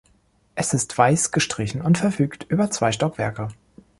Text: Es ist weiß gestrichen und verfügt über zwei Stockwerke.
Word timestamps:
Es 0.55 0.73
ist 0.73 0.97
weiß 0.97 1.29
gestrichen 1.29 1.83
und 1.83 1.95
verfügt 1.99 2.45
über 2.49 2.71
zwei 2.71 2.91
Stockwerke. 2.91 3.49